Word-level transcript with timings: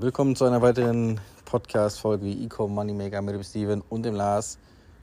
Willkommen 0.00 0.36
zu 0.36 0.44
einer 0.44 0.62
weiteren 0.62 1.20
Podcast-Folge 1.44 2.24
wie 2.24 2.44
Eco 2.44 2.68
Moneymaker 2.68 3.20
mit 3.20 3.34
dem 3.34 3.42
Steven 3.42 3.82
und 3.88 4.04
dem 4.04 4.14
Lars. 4.14 4.60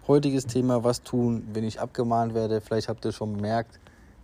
Heutiges 0.08 0.46
Thema: 0.46 0.86
Was 0.86 1.04
tun, 1.04 1.46
wenn 1.52 1.66
ich 1.66 1.82
abgemahnt 1.82 2.34
werde? 2.34 2.62
Vielleicht 2.62 2.88
habt 2.88 3.04
ihr 3.04 3.12
schon 3.12 3.36
bemerkt, 3.36 3.78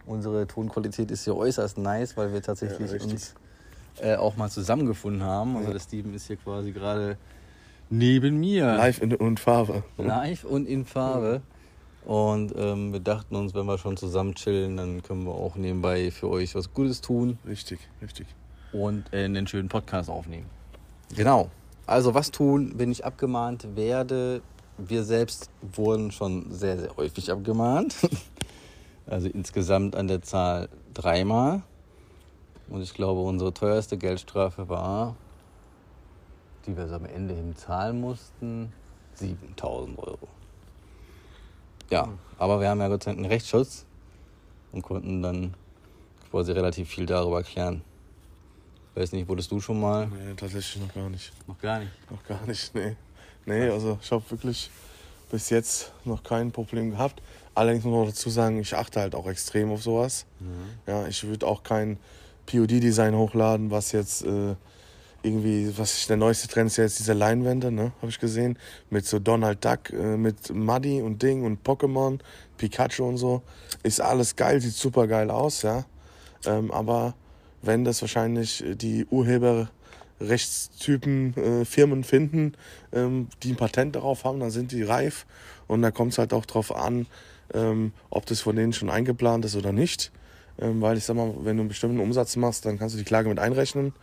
unsere 0.05 0.47
Tonqualität 0.47 1.11
ist 1.11 1.25
hier 1.25 1.35
äußerst 1.35 1.77
nice, 1.77 2.15
weil 2.15 2.31
wir 2.31 2.41
tatsächlich 2.41 2.89
ja, 2.89 3.01
uns 3.01 3.35
äh, 3.99 4.15
auch 4.15 4.37
mal 4.37 4.49
zusammengefunden 4.49 5.23
haben. 5.23 5.57
Also, 5.57 5.73
der 5.73 5.79
Steven 5.81 6.13
ist 6.13 6.27
hier 6.27 6.37
quasi 6.37 6.71
gerade 6.71 7.17
neben 7.89 8.39
mir. 8.39 8.67
Live 8.67 9.01
in 9.01 9.13
und 9.13 9.41
Farbe. 9.41 9.83
Live 9.97 10.45
und 10.45 10.69
in 10.69 10.85
Farbe. 10.85 11.41
Und 12.05 12.53
ähm, 12.55 12.93
wir 12.93 13.01
dachten 13.01 13.35
uns, 13.35 13.53
wenn 13.53 13.65
wir 13.65 13.77
schon 13.77 13.97
zusammen 13.97 14.35
chillen, 14.35 14.77
dann 14.77 15.03
können 15.03 15.25
wir 15.25 15.33
auch 15.33 15.57
nebenbei 15.57 16.11
für 16.11 16.29
euch 16.29 16.55
was 16.55 16.73
Gutes 16.73 17.01
tun. 17.01 17.39
Richtig, 17.45 17.79
richtig. 18.01 18.27
Und 18.71 19.11
äh, 19.11 19.25
einen 19.25 19.47
schönen 19.47 19.67
Podcast 19.67 20.09
aufnehmen. 20.09 20.45
Genau. 21.15 21.49
Also 21.85 22.13
was 22.13 22.31
tun, 22.31 22.73
wenn 22.77 22.91
ich 22.91 23.05
abgemahnt 23.05 23.75
werde? 23.75 24.41
Wir 24.77 25.03
selbst 25.03 25.49
wurden 25.61 26.11
schon 26.11 26.51
sehr, 26.51 26.79
sehr 26.79 26.95
häufig 26.95 27.31
abgemahnt. 27.31 27.95
Also 29.07 29.27
insgesamt 29.27 29.95
an 29.95 30.07
der 30.07 30.21
Zahl 30.21 30.69
dreimal. 30.93 31.63
Und 32.69 32.81
ich 32.81 32.93
glaube, 32.93 33.19
unsere 33.21 33.53
teuerste 33.53 33.97
Geldstrafe 33.97 34.69
war, 34.69 35.15
die 36.65 36.77
wir 36.77 36.89
am 36.91 37.05
Ende 37.05 37.33
hin 37.33 37.53
zahlen 37.57 37.99
mussten, 37.99 38.71
7000 39.15 39.99
Euro. 39.99 40.27
Ja, 41.89 42.07
aber 42.37 42.61
wir 42.61 42.69
haben 42.69 42.79
ja 42.79 42.87
Gott 42.87 43.03
sei 43.03 43.11
Dank 43.11 43.19
einen 43.19 43.31
Rechtsschutz 43.31 43.85
und 44.71 44.81
konnten 44.81 45.21
dann 45.21 45.55
quasi 46.29 46.53
relativ 46.53 46.87
viel 46.87 47.05
darüber 47.05 47.39
erklären. 47.39 47.81
Weiß 48.95 49.11
nicht, 49.13 49.27
wurdest 49.27 49.51
du 49.51 49.59
schon 49.59 49.79
mal? 49.79 50.07
Nee, 50.07 50.33
tatsächlich 50.35 50.81
noch 50.81 50.93
gar 50.93 51.09
nicht. 51.09 51.31
Noch 51.47 51.59
gar 51.59 51.79
nicht? 51.79 51.91
Noch 52.11 52.23
gar 52.25 52.45
nicht, 52.45 52.75
nee. 52.75 52.95
Nee, 53.45 53.69
also 53.69 53.97
ich 54.01 54.11
habe 54.11 54.23
wirklich 54.29 54.69
bis 55.31 55.49
jetzt 55.49 55.91
noch 56.03 56.23
kein 56.23 56.51
Problem 56.51 56.91
gehabt. 56.91 57.21
Allerdings 57.55 57.83
muss 57.85 57.93
man 57.93 58.07
dazu 58.07 58.29
sagen, 58.29 58.59
ich 58.59 58.75
achte 58.75 58.99
halt 58.99 59.15
auch 59.15 59.27
extrem 59.27 59.71
auf 59.71 59.81
sowas. 59.81 60.25
Mhm. 60.39 60.47
Ja, 60.87 61.07
ich 61.07 61.23
würde 61.25 61.47
auch 61.47 61.63
kein 61.63 61.97
POD-Design 62.45 63.15
hochladen, 63.15 63.71
was 63.71 63.93
jetzt 63.93 64.25
äh, 64.25 64.55
irgendwie, 65.23 65.71
was 65.77 65.93
ist 65.93 66.09
der 66.09 66.17
neueste 66.17 66.47
Trend 66.47 66.67
ist 66.67 66.77
ja 66.77 66.83
jetzt 66.83 66.99
diese 66.99 67.13
Leinwände, 67.13 67.71
ne, 67.71 67.91
habe 68.01 68.09
ich 68.09 68.19
gesehen, 68.19 68.57
mit 68.89 69.05
so 69.05 69.19
Donald 69.19 69.63
Duck, 69.63 69.91
äh, 69.91 70.17
mit 70.17 70.53
Muddy 70.53 71.01
und 71.01 71.21
Ding 71.21 71.43
und 71.43 71.63
Pokémon, 71.63 72.19
Pikachu 72.57 73.05
und 73.05 73.17
so, 73.17 73.41
ist 73.83 74.01
alles 74.01 74.35
geil, 74.35 74.59
sieht 74.61 74.73
super 74.73 75.07
geil 75.07 75.29
aus, 75.29 75.61
ja, 75.61 75.85
ähm, 76.45 76.71
aber 76.71 77.13
wenn 77.61 77.85
das 77.85 78.01
wahrscheinlich 78.01 78.63
die 78.75 79.05
Urheberrechtstypen 79.05 81.37
äh, 81.37 81.65
Firmen 81.65 82.03
finden, 82.03 82.53
ähm, 82.91 83.27
die 83.43 83.51
ein 83.51 83.57
Patent 83.57 83.95
darauf 83.95 84.23
haben, 84.23 84.39
dann 84.39 84.51
sind 84.51 84.71
die 84.71 84.83
reif. 84.83 85.25
Und 85.67 85.81
da 85.81 85.89
kommt 85.91 86.13
es 86.13 86.17
halt 86.17 86.33
auch 86.33 86.45
drauf 86.45 86.73
an, 86.75 87.07
ähm, 87.53 87.91
ob 88.09 88.25
das 88.25 88.41
von 88.41 88.55
denen 88.55 88.73
schon 88.73 88.89
eingeplant 88.89 89.45
ist 89.45 89.55
oder 89.55 89.71
nicht, 89.71 90.11
ähm, 90.59 90.81
weil 90.81 90.97
ich 90.97 91.05
sag 91.05 91.15
mal, 91.15 91.33
wenn 91.43 91.57
du 91.57 91.61
einen 91.61 91.69
bestimmten 91.69 91.99
Umsatz 91.99 92.35
machst, 92.35 92.65
dann 92.65 92.79
kannst 92.79 92.95
du 92.95 92.99
die 92.99 93.05
Klage 93.05 93.29
mit 93.29 93.39
einrechnen. 93.39 93.93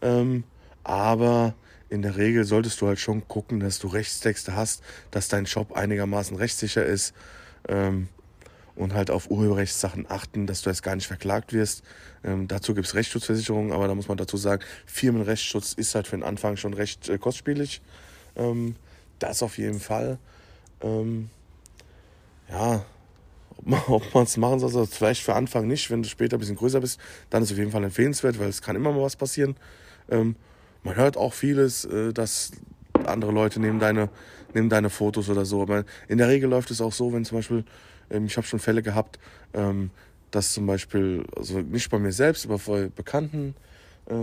Ähm, 0.00 0.44
aber 0.84 1.54
in 1.88 2.02
der 2.02 2.16
Regel 2.16 2.44
solltest 2.44 2.80
du 2.80 2.86
halt 2.86 2.98
schon 2.98 3.28
gucken, 3.28 3.60
dass 3.60 3.78
du 3.78 3.86
Rechtstexte 3.86 4.56
hast, 4.56 4.82
dass 5.10 5.28
dein 5.28 5.46
Shop 5.46 5.72
einigermaßen 5.72 6.36
rechtssicher 6.36 6.84
ist. 6.84 7.14
Ähm, 7.68 8.08
und 8.74 8.94
halt 8.94 9.10
auf 9.10 9.30
Urheberrechtssachen 9.30 10.06
achten, 10.08 10.46
dass 10.46 10.62
du 10.62 10.70
jetzt 10.70 10.82
gar 10.82 10.94
nicht 10.94 11.06
verklagt 11.06 11.52
wirst. 11.52 11.82
Ähm, 12.24 12.48
dazu 12.48 12.74
gibt 12.74 12.86
es 12.86 12.94
Rechtsschutzversicherungen, 12.94 13.72
aber 13.72 13.88
da 13.88 13.94
muss 13.94 14.08
man 14.08 14.16
dazu 14.16 14.36
sagen, 14.36 14.62
Firmenrechtsschutz 14.86 15.74
ist 15.74 15.94
halt 15.94 16.06
für 16.06 16.16
den 16.16 16.22
Anfang 16.22 16.56
schon 16.56 16.74
recht 16.74 17.08
äh, 17.08 17.18
kostspielig. 17.18 17.82
Ähm, 18.36 18.76
das 19.18 19.42
auf 19.42 19.58
jeden 19.58 19.80
Fall. 19.80 20.18
Ähm, 20.80 21.30
ja, 22.50 22.84
ob 23.88 24.14
man 24.14 24.24
es 24.24 24.36
machen 24.36 24.58
soll, 24.58 24.68
also 24.68 24.86
vielleicht 24.86 25.22
für 25.22 25.34
Anfang 25.34 25.66
nicht, 25.66 25.90
wenn 25.90 26.02
du 26.02 26.08
später 26.08 26.36
ein 26.36 26.40
bisschen 26.40 26.56
größer 26.56 26.80
bist, 26.80 26.98
dann 27.30 27.42
ist 27.42 27.50
es 27.50 27.54
auf 27.54 27.58
jeden 27.58 27.70
Fall 27.70 27.84
empfehlenswert, 27.84 28.38
weil 28.38 28.48
es 28.48 28.62
kann 28.62 28.76
immer 28.76 28.92
mal 28.92 29.02
was 29.02 29.16
passieren. 29.16 29.56
Ähm, 30.10 30.36
man 30.82 30.96
hört 30.96 31.16
auch 31.16 31.32
vieles, 31.32 31.84
äh, 31.84 32.12
dass 32.12 32.52
andere 33.06 33.32
Leute 33.32 33.60
nehmen 33.60 33.78
deine, 33.78 34.08
nehmen 34.54 34.68
deine 34.68 34.90
Fotos 34.90 35.28
oder 35.28 35.44
so. 35.44 35.62
Aber 35.62 35.84
in 36.08 36.18
der 36.18 36.28
Regel 36.28 36.50
läuft 36.50 36.70
es 36.70 36.80
auch 36.80 36.92
so, 36.92 37.12
wenn 37.12 37.24
zum 37.24 37.38
Beispiel, 37.38 37.64
ich 38.12 38.36
habe 38.36 38.46
schon 38.46 38.58
Fälle 38.58 38.82
gehabt, 38.82 39.18
ähm, 39.54 39.90
dass 40.30 40.52
zum 40.52 40.66
Beispiel, 40.66 41.24
also 41.36 41.60
nicht 41.60 41.90
bei 41.90 41.98
mir 41.98 42.12
selbst, 42.12 42.46
aber 42.46 42.58
bei 42.58 42.88
Bekannten, 42.88 43.54
äh, 44.06 44.14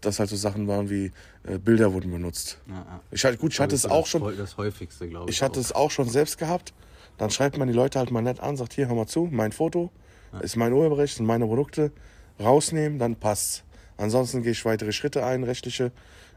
dass 0.00 0.18
halt 0.18 0.28
so 0.28 0.36
Sachen 0.36 0.68
waren 0.68 0.90
wie 0.90 1.12
äh, 1.44 1.58
Bilder 1.58 1.92
wurden 1.92 2.10
benutzt. 2.10 2.58
Ja, 2.68 2.74
ja. 2.74 3.00
Ich 3.10 3.24
hatte, 3.24 3.38
gut, 3.38 3.52
ich 3.52 3.60
hatte 3.60 3.74
es 3.74 3.86
auch 3.86 4.06
schon. 4.06 4.36
Das 4.36 4.56
häufigste, 4.56 5.08
glaube 5.08 5.30
ich. 5.30 5.36
Ich 5.36 5.42
hatte 5.42 5.60
auch. 5.60 5.64
es 5.64 5.72
auch 5.72 5.90
schon 5.90 6.08
selbst 6.08 6.38
gehabt. 6.38 6.74
Dann 7.16 7.30
schreibt 7.30 7.56
man 7.58 7.68
die 7.68 7.74
Leute 7.74 7.98
halt 7.98 8.10
mal 8.10 8.22
nett 8.22 8.40
an, 8.40 8.56
sagt 8.56 8.74
hier, 8.74 8.88
hör 8.88 8.96
mal 8.96 9.06
zu, 9.06 9.28
mein 9.30 9.52
Foto 9.52 9.90
ja. 10.32 10.40
ist 10.40 10.56
mein 10.56 10.72
Urheberrecht, 10.72 11.16
sind 11.16 11.26
meine 11.26 11.46
Produkte, 11.46 11.92
rausnehmen, 12.40 12.98
dann 12.98 13.16
passt's. 13.16 13.62
Ansonsten 13.96 14.42
gehe 14.42 14.52
ich 14.52 14.64
weitere 14.64 14.92
Schritte 14.92 15.24
ein, 15.24 15.44
rechtliche, 15.44 15.92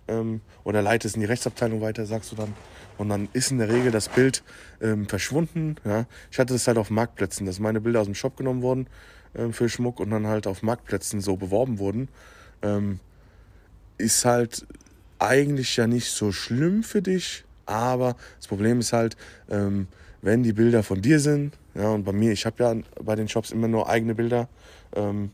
ähm, 0.07 0.41
oder 0.63 0.81
leite 0.81 1.07
es 1.07 1.15
in 1.15 1.21
die 1.21 1.27
Rechtsabteilung 1.27 1.81
weiter, 1.81 2.05
sagst 2.05 2.31
du 2.31 2.35
dann. 2.35 2.53
Und 2.97 3.09
dann 3.09 3.29
ist 3.33 3.51
in 3.51 3.59
der 3.59 3.69
Regel 3.69 3.91
das 3.91 4.09
Bild 4.09 4.43
ähm, 4.81 5.07
verschwunden. 5.07 5.75
Ja. 5.85 6.05
Ich 6.31 6.39
hatte 6.39 6.53
das 6.53 6.67
halt 6.67 6.77
auf 6.77 6.89
Marktplätzen, 6.89 7.45
dass 7.45 7.59
meine 7.59 7.79
Bilder 7.79 8.01
aus 8.01 8.07
dem 8.07 8.15
Shop 8.15 8.35
genommen 8.37 8.61
wurden 8.61 8.87
ähm, 9.35 9.53
für 9.53 9.69
Schmuck 9.69 9.99
und 9.99 10.09
dann 10.09 10.27
halt 10.27 10.47
auf 10.47 10.63
Marktplätzen 10.63 11.21
so 11.21 11.37
beworben 11.37 11.79
wurden. 11.79 12.09
Ähm, 12.61 12.99
ist 13.97 14.25
halt 14.25 14.65
eigentlich 15.19 15.75
ja 15.77 15.87
nicht 15.87 16.11
so 16.11 16.31
schlimm 16.31 16.83
für 16.83 17.01
dich, 17.01 17.43
aber 17.65 18.15
das 18.37 18.47
Problem 18.47 18.79
ist 18.79 18.93
halt, 18.93 19.17
ähm, 19.49 19.87
wenn 20.21 20.43
die 20.43 20.53
Bilder 20.53 20.83
von 20.83 21.01
dir 21.01 21.19
sind, 21.19 21.57
ja, 21.75 21.89
und 21.89 22.03
bei 22.03 22.11
mir, 22.11 22.31
ich 22.31 22.45
habe 22.45 22.63
ja 22.63 22.75
bei 23.03 23.15
den 23.15 23.27
Shops 23.27 23.51
immer 23.51 23.67
nur 23.67 23.87
eigene 23.87 24.15
Bilder, 24.15 24.49
ähm, 24.95 25.31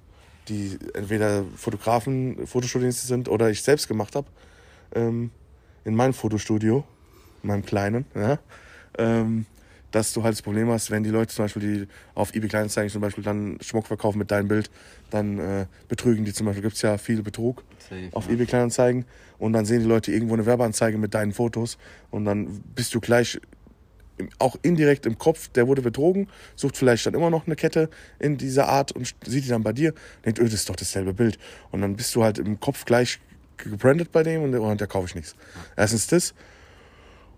die 0.49 0.77
entweder 0.93 1.45
Fotografen, 1.55 2.45
Fotostudios 2.47 3.01
sind 3.03 3.29
oder 3.29 3.49
ich 3.49 3.61
selbst 3.61 3.87
gemacht 3.87 4.15
habe, 4.15 4.27
ähm, 4.93 5.31
in 5.85 5.95
meinem 5.95 6.13
Fotostudio, 6.13 6.83
in 7.41 7.47
meinem 7.47 7.65
kleinen, 7.65 8.05
ja, 8.15 8.39
ähm, 8.97 9.45
dass 9.91 10.11
du 10.11 10.23
halt 10.23 10.33
das 10.33 10.41
Problem 10.41 10.69
hast, 10.69 10.89
wenn 10.89 11.03
die 11.03 11.11
Leute 11.11 11.33
zum 11.33 11.45
Beispiel, 11.45 11.61
die 11.61 11.87
auf 12.15 12.33
eBay 12.33 12.49
Kleinanzeigen 12.49 12.89
zum 12.89 13.01
Beispiel 13.01 13.23
dann 13.23 13.59
Schmuck 13.61 13.85
verkaufen 13.85 14.17
mit 14.17 14.31
deinem 14.31 14.47
Bild, 14.47 14.71
dann 15.11 15.37
äh, 15.37 15.67
betrügen 15.87 16.25
die 16.25 16.33
zum 16.33 16.47
Beispiel, 16.47 16.63
gibt 16.63 16.75
es 16.75 16.81
ja 16.81 16.97
viel 16.97 17.21
Betrug 17.21 17.63
Safe, 17.77 18.09
auf 18.11 18.27
ja. 18.27 18.33
eBay 18.33 18.47
Kleinanzeigen 18.47 19.05
und 19.37 19.53
dann 19.53 19.65
sehen 19.65 19.81
die 19.81 19.87
Leute 19.87 20.11
irgendwo 20.11 20.33
eine 20.33 20.45
Werbeanzeige 20.45 20.97
mit 20.97 21.13
deinen 21.13 21.31
Fotos 21.31 21.77
und 22.09 22.25
dann 22.25 22.61
bist 22.75 22.95
du 22.95 23.01
gleich 23.01 23.39
auch 24.39 24.55
indirekt 24.61 25.05
im 25.05 25.17
Kopf, 25.17 25.49
der 25.49 25.67
wurde 25.67 25.81
betrogen, 25.81 26.27
sucht 26.55 26.77
vielleicht 26.77 27.05
dann 27.05 27.13
immer 27.13 27.29
noch 27.29 27.47
eine 27.47 27.55
Kette 27.55 27.89
in 28.19 28.37
dieser 28.37 28.69
Art 28.69 28.91
und 28.91 29.13
sieht 29.25 29.45
die 29.45 29.49
dann 29.49 29.63
bei 29.63 29.73
dir, 29.73 29.93
denkt, 30.25 30.39
öh, 30.39 30.43
das 30.43 30.53
ist 30.53 30.69
doch 30.69 30.75
dasselbe 30.75 31.13
Bild. 31.13 31.39
Und 31.71 31.81
dann 31.81 31.95
bist 31.95 32.13
du 32.15 32.23
halt 32.23 32.37
im 32.37 32.59
Kopf 32.59 32.85
gleich 32.85 33.19
gebrandet 33.57 34.11
bei 34.11 34.23
dem 34.23 34.43
und, 34.43 34.55
und 34.55 34.81
da 34.81 34.85
kaufe 34.85 35.07
ich 35.07 35.15
nichts. 35.15 35.35
Erstens 35.75 36.07
das. 36.07 36.33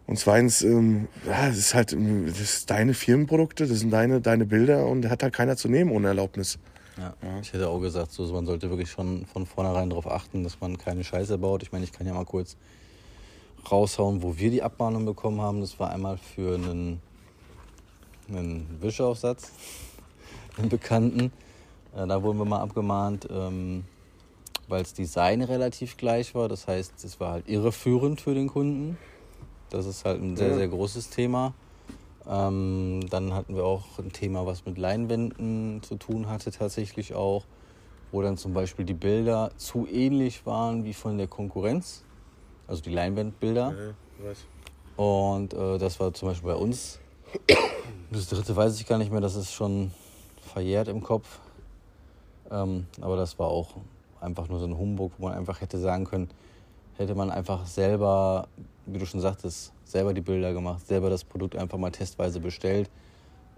Und 0.07 0.19
zweitens, 0.19 0.61
ähm, 0.61 1.07
ja, 1.25 1.47
das 1.47 1.57
ist 1.57 1.73
halt 1.73 1.91
das 1.91 2.39
ist 2.39 2.69
deine 2.69 2.93
Firmenprodukte, 2.93 3.67
das 3.67 3.79
sind 3.79 3.89
deine, 3.89 4.21
deine 4.21 4.45
Bilder 4.45 4.85
und 4.85 5.01
da 5.01 5.09
hat 5.09 5.23
halt 5.23 5.33
keiner 5.33 5.57
zu 5.57 5.67
nehmen 5.67 5.91
ohne 5.91 6.09
Erlaubnis. 6.09 6.59
Ja, 6.97 7.13
ja. 7.21 7.39
ich 7.41 7.51
hätte 7.51 7.67
auch 7.67 7.79
gesagt, 7.79 8.11
so, 8.11 8.31
man 8.31 8.45
sollte 8.45 8.69
wirklich 8.69 8.89
schon 8.89 9.25
von 9.25 9.45
vornherein 9.45 9.89
darauf 9.89 10.09
achten, 10.09 10.43
dass 10.43 10.61
man 10.61 10.77
keine 10.77 11.03
Scheiße 11.03 11.37
baut. 11.37 11.63
Ich 11.63 11.71
meine, 11.71 11.83
ich 11.83 11.91
kann 11.91 12.05
ja 12.05 12.13
mal 12.13 12.25
kurz 12.25 12.55
raushauen, 13.69 14.21
wo 14.21 14.37
wir 14.37 14.51
die 14.51 14.61
Abmahnung 14.61 15.05
bekommen 15.05 15.41
haben. 15.41 15.59
Das 15.59 15.79
war 15.79 15.89
einmal 15.89 16.17
für 16.17 16.55
einen, 16.55 17.01
einen 18.29 18.77
Wischaufsatz, 18.79 19.51
einen 20.57 20.69
Bekannten. 20.69 21.31
Äh, 21.95 22.07
da 22.07 22.21
wurden 22.21 22.37
wir 22.37 22.45
mal 22.45 22.61
abgemahnt, 22.61 23.27
ähm, 23.29 23.83
weil 24.67 24.83
das 24.83 24.93
Design 24.93 25.41
relativ 25.41 25.97
gleich 25.97 26.35
war. 26.35 26.47
Das 26.47 26.67
heißt, 26.67 27.03
es 27.03 27.19
war 27.19 27.33
halt 27.33 27.47
irreführend 27.47 28.21
für 28.21 28.33
den 28.33 28.47
Kunden. 28.47 28.97
Das 29.69 29.85
ist 29.85 30.05
halt 30.05 30.21
ein 30.21 30.35
sehr, 30.35 30.49
ja. 30.49 30.55
sehr 30.55 30.67
großes 30.67 31.09
Thema. 31.09 31.53
Ähm, 32.27 33.01
dann 33.09 33.33
hatten 33.33 33.55
wir 33.55 33.65
auch 33.65 33.99
ein 33.99 34.11
Thema, 34.11 34.45
was 34.45 34.65
mit 34.65 34.77
Leinwänden 34.77 35.83
zu 35.83 35.95
tun 35.95 36.27
hatte, 36.27 36.51
tatsächlich 36.51 37.13
auch, 37.13 37.45
wo 38.11 38.21
dann 38.21 38.37
zum 38.37 38.53
Beispiel 38.53 38.85
die 38.85 38.93
Bilder 38.93 39.51
zu 39.57 39.87
ähnlich 39.87 40.45
waren 40.45 40.85
wie 40.85 40.93
von 40.93 41.17
der 41.17 41.27
Konkurrenz 41.27 42.03
also 42.67 42.81
die 42.81 42.91
Leinwandbilder. 42.91 43.93
Ja. 44.23 45.03
Und 45.03 45.53
äh, 45.53 45.77
das 45.77 45.99
war 45.99 46.13
zum 46.13 46.29
Beispiel 46.29 46.51
bei 46.51 46.55
uns. 46.55 46.99
Das 48.11 48.29
dritte 48.29 48.55
weiß 48.55 48.79
ich 48.79 48.87
gar 48.87 48.97
nicht 48.97 49.11
mehr, 49.11 49.19
das 49.19 49.35
ist 49.35 49.51
schon 49.51 49.91
verjährt 50.53 50.87
im 50.87 51.01
Kopf. 51.01 51.39
Ähm, 52.49 52.85
aber 53.01 53.17
das 53.17 53.37
war 53.39 53.47
auch 53.47 53.75
einfach 54.25 54.49
nur 54.49 54.59
so 54.59 54.65
ein 54.65 54.77
Humbug, 54.77 55.13
wo 55.17 55.27
man 55.27 55.37
einfach 55.37 55.61
hätte 55.61 55.79
sagen 55.79 56.05
können, 56.05 56.29
hätte 56.97 57.15
man 57.15 57.29
einfach 57.29 57.65
selber, 57.65 58.47
wie 58.85 58.97
du 58.97 59.05
schon 59.05 59.21
sagtest, 59.21 59.73
selber 59.83 60.13
die 60.13 60.21
Bilder 60.21 60.53
gemacht, 60.53 60.85
selber 60.85 61.09
das 61.09 61.23
Produkt 61.23 61.55
einfach 61.55 61.77
mal 61.77 61.91
testweise 61.91 62.39
bestellt, 62.39 62.89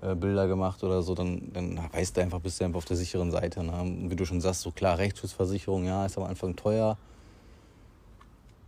äh, 0.02 0.16
Bilder 0.16 0.48
gemacht 0.48 0.84
oder 0.84 1.02
so, 1.02 1.16
dann, 1.16 1.52
dann 1.54 1.80
weißt 1.92 2.18
du 2.18 2.22
einfach, 2.22 2.40
bist 2.40 2.60
du 2.60 2.66
einfach 2.66 2.78
auf 2.80 2.86
der 2.86 2.98
sicheren 2.98 3.32
Seite. 3.32 3.64
Ne? 3.64 4.10
Wie 4.10 4.16
du 4.16 4.26
schon 4.26 4.42
sagst, 4.42 4.62
so 4.62 4.72
klar, 4.72 4.98
Rechtsschutzversicherung, 4.98 5.86
ja, 5.86 6.06
ist 6.06 6.18
am 6.18 6.24
Anfang 6.26 6.56
teuer 6.56 6.98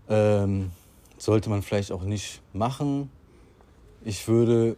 Ähm, 0.07 0.71
sollte 1.19 1.49
man 1.49 1.61
vielleicht 1.61 1.91
auch 1.91 2.03
nicht 2.03 2.41
machen. 2.53 3.11
Ich 4.03 4.27
würde, 4.27 4.77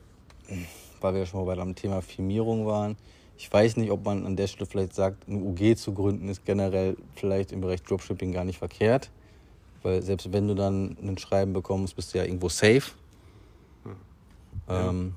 weil 1.00 1.14
wir 1.14 1.22
ja 1.22 1.26
schon 1.26 1.40
mal 1.40 1.46
bei 1.46 1.62
dem 1.62 1.76
Thema 1.76 2.02
Firmierung 2.02 2.66
waren, 2.66 2.98
ich 3.42 3.52
weiß 3.52 3.78
nicht, 3.78 3.90
ob 3.90 4.06
man 4.06 4.24
an 4.28 4.36
der 4.36 4.46
Stelle 4.46 4.68
vielleicht 4.68 4.94
sagt, 4.94 5.28
eine 5.28 5.40
UG 5.40 5.76
zu 5.76 5.96
gründen 5.96 6.30
ist 6.30 6.46
generell 6.46 6.96
vielleicht 7.16 7.52
im 7.52 7.62
Bereich 7.62 7.82
Dropshipping 7.82 8.32
gar 8.32 8.46
nicht 8.46 8.60
verkehrt. 8.60 9.10
Weil 9.82 10.04
selbst 10.04 10.32
wenn 10.32 10.48
du 10.48 10.54
dann 10.54 10.96
ein 11.02 11.18
Schreiben 11.18 11.52
bekommst, 11.52 11.96
bist 11.96 12.14
du 12.14 12.20
ja 12.20 12.26
irgendwo 12.26 12.50
safe. 12.50 12.84
Ja. 14.68 14.90
Ähm, 14.90 15.16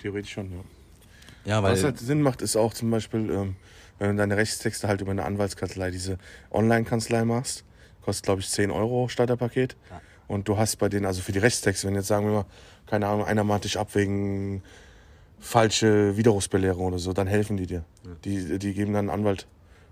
Theoretisch 0.00 0.32
schon, 0.32 0.50
ja. 0.50 0.58
ja, 1.44 1.62
Was 1.62 1.84
halt 1.84 2.00
Sinn 2.00 2.22
macht, 2.22 2.42
ist 2.42 2.56
auch 2.56 2.74
zum 2.74 2.90
Beispiel, 2.90 3.30
ähm, 3.30 3.54
wenn 4.00 4.10
du 4.10 4.16
deine 4.16 4.36
Rechtstexte 4.36 4.88
halt 4.88 5.00
über 5.00 5.12
eine 5.12 5.24
Anwaltskanzlei, 5.24 5.92
diese 5.92 6.18
Online-Kanzlei 6.50 7.24
machst, 7.24 7.64
kostet 8.02 8.24
glaube 8.24 8.40
ich 8.40 8.48
10 8.48 8.72
Euro 8.72 9.06
Starterpaket. 9.06 9.76
Ja. 9.90 10.00
Und 10.26 10.48
du 10.48 10.58
hast 10.58 10.76
bei 10.76 10.88
denen, 10.88 11.06
also 11.06 11.22
für 11.22 11.30
die 11.32 11.38
Rechtstexte, 11.38 11.86
wenn 11.86 11.94
jetzt 11.94 12.08
sagen 12.08 12.26
wir 12.26 12.32
mal, 12.32 12.46
keine 12.86 13.06
Ahnung, 13.06 13.26
einer 13.26 13.44
mahnt 13.44 13.62
dich 13.62 13.78
ab 13.78 13.94
wegen 13.94 14.60
falsche 15.40 16.16
Widerrufsbelehrung 16.16 16.86
oder 16.86 16.98
so, 16.98 17.12
dann 17.12 17.26
helfen 17.26 17.56
die 17.56 17.66
dir. 17.66 17.84
Die, 18.24 18.58
die 18.58 18.74
geben 18.74 18.92
dann 18.92 19.08
einen 19.10 19.20
Anwalt. 19.20 19.46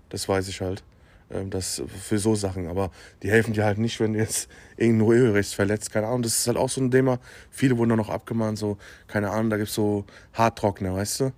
Das 0.09 0.27
weiß 0.27 0.47
ich 0.47 0.61
halt. 0.61 0.83
Ähm, 1.31 1.49
Das 1.49 1.81
für 1.87 2.19
so 2.19 2.35
Sachen. 2.35 2.67
Aber 2.67 2.91
die 3.23 3.29
helfen 3.31 3.53
dir 3.53 3.65
halt 3.65 3.77
nicht, 3.77 3.99
wenn 3.99 4.13
du 4.13 4.19
jetzt 4.19 4.49
irgendein 4.77 5.07
Urheberrecht 5.07 5.53
verletzt. 5.53 5.91
Keine 5.91 6.07
Ahnung. 6.07 6.21
Das 6.21 6.37
ist 6.37 6.47
halt 6.47 6.57
auch 6.57 6.69
so 6.69 6.81
ein 6.81 6.91
Thema. 6.91 7.19
Viele 7.49 7.77
wurden 7.77 7.89
dann 7.89 7.97
noch 7.97 8.09
abgemahnt. 8.09 8.57
So, 8.57 8.77
keine 9.07 9.29
Ahnung, 9.31 9.49
da 9.49 9.57
gibt's 9.57 9.73
so 9.73 10.05
Haartrockner, 10.33 10.93
weißt 10.95 11.19
du? 11.21 11.31